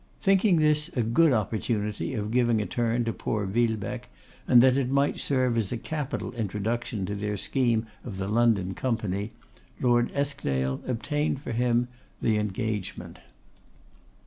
Thinking 0.19 0.55
this 0.55 0.87
a 0.97 1.03
good 1.03 1.31
opportunity 1.31 2.15
of 2.15 2.31
giving 2.31 2.59
a 2.59 2.65
turn 2.65 3.05
to 3.05 3.13
poor 3.13 3.45
Villebecque, 3.45 4.09
and 4.47 4.59
that 4.63 4.75
it 4.75 4.89
might 4.89 5.19
serve 5.19 5.59
as 5.59 5.71
a 5.71 5.77
capital 5.77 6.31
introduction 6.33 7.05
to 7.05 7.13
their 7.13 7.37
scheme 7.37 7.85
of 8.03 8.17
the 8.17 8.27
London 8.27 8.73
company, 8.73 9.29
Lord 9.79 10.09
Eskdale 10.15 10.81
obtained 10.87 11.43
for 11.43 11.51
him 11.51 11.87
the 12.19 12.39
engagement. 12.39 13.19